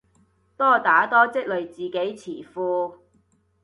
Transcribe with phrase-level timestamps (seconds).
[0.57, 2.95] 多打多積累自己詞庫